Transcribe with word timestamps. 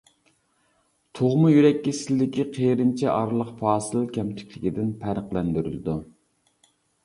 تۇغما 1.19 1.51
يۈرەك 1.55 1.77
كېسىلىدىكى 1.89 2.47
قېرىنچە 2.57 3.13
ئارىلىق 3.19 3.53
پاسىل 3.61 4.11
كەمتۈكلۈكىدىن 4.19 4.93
پەرقلەندۈرۈلىدۇ. 5.07 6.01